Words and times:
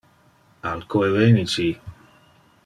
Alco 0.69 1.01
eveni 1.09 1.45
ci. 1.53 1.69